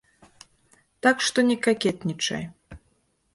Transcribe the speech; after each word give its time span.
Так 1.07 1.15
што 1.25 1.39
не 1.51 1.57
какетнічай. 1.67 2.43